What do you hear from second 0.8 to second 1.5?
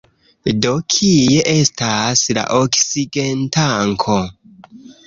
kie